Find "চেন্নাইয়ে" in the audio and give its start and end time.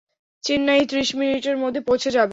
0.43-0.85